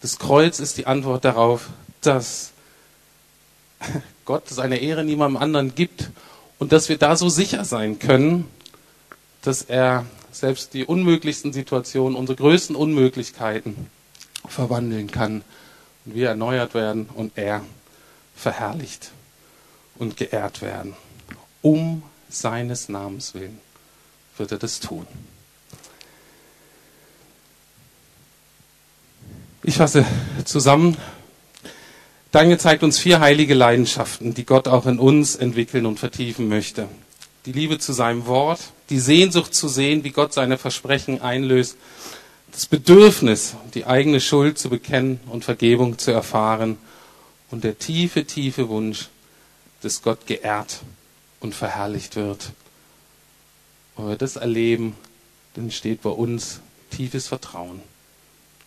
[0.03, 1.69] Das Kreuz ist die Antwort darauf,
[2.01, 2.51] dass
[4.31, 6.11] Gott seine Ehre niemandem anderen gibt
[6.61, 8.47] und dass wir da so sicher sein können,
[9.43, 13.89] dass er selbst die unmöglichsten Situationen, unsere größten Unmöglichkeiten
[14.47, 15.43] verwandeln kann
[16.05, 17.65] und wir erneuert werden und er
[18.37, 19.11] verherrlicht
[19.97, 20.95] und geehrt werden.
[21.61, 23.59] Um seines Namens willen
[24.37, 25.09] wird er das tun.
[29.65, 30.05] Ich fasse
[30.45, 30.97] zusammen.
[32.33, 36.89] Daniel zeigt uns vier heilige Leidenschaften, die Gott auch in uns entwickeln und vertiefen möchte.
[37.45, 41.77] Die Liebe zu seinem Wort, die Sehnsucht zu sehen, wie Gott seine Versprechen einlöst,
[42.53, 46.79] das Bedürfnis, die eigene Schuld zu bekennen und Vergebung zu erfahren
[47.51, 49.09] und der tiefe, tiefe Wunsch,
[49.83, 50.81] dass Gott geehrt
[51.41, 52.53] und verherrlicht wird.
[53.97, 54.95] Wenn wir das erleben,
[55.55, 56.61] dann steht bei uns
[56.91, 57.81] tiefes Vertrauen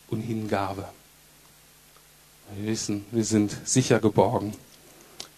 [0.09, 0.85] und Hingabe.
[2.55, 4.53] Wir wissen, wir sind sicher geborgen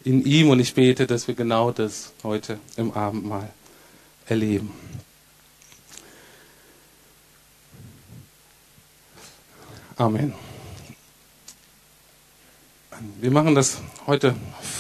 [0.06, 3.50] in ihm und ich bete, dass wir genau das heute im Abendmahl
[4.28, 4.72] erleben.
[9.98, 10.34] Amen.
[13.20, 14.36] Wir machen das heute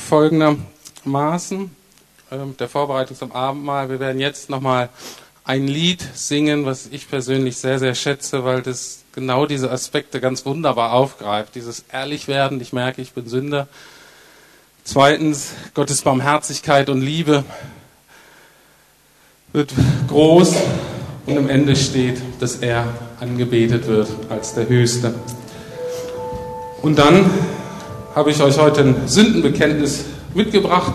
[0.09, 1.75] folgendermaßen
[2.29, 3.89] äh, der Vorbereitung zum Abendmahl.
[3.89, 4.89] Wir werden jetzt nochmal
[5.45, 10.45] ein Lied singen, was ich persönlich sehr, sehr schätze, weil das genau diese Aspekte ganz
[10.45, 11.53] wunderbar aufgreift.
[11.53, 13.67] Dieses Ehrlichwerden, ich merke, ich bin Sünder.
[14.83, 17.43] Zweitens, Gottes Barmherzigkeit und Liebe
[19.53, 19.71] wird
[20.07, 20.55] groß
[21.27, 22.87] und am Ende steht, dass er
[23.19, 25.13] angebetet wird als der Höchste.
[26.81, 27.29] Und dann
[28.15, 30.93] habe ich euch heute ein Sündenbekenntnis mitgebracht.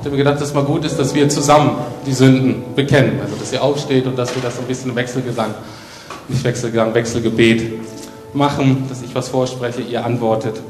[0.00, 1.72] Ich habe mir gedacht, dass es mal gut ist, dass wir zusammen
[2.06, 3.20] die Sünden bekennen.
[3.20, 5.54] Also, dass ihr aufsteht und dass wir das ein bisschen im Wechselgesang,
[6.28, 7.80] nicht Wechselgesang, Wechselgebet
[8.32, 10.60] machen, dass ich was vorspreche, ihr antwortet.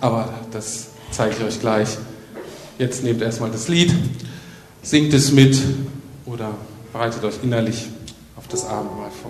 [0.00, 1.96] Aber das zeige ich euch gleich.
[2.76, 3.94] Jetzt nehmt erstmal das Lied,
[4.82, 5.56] singt es mit
[6.26, 6.50] oder
[6.92, 7.86] bereitet euch innerlich
[8.36, 9.23] auf das Abendmahl vor.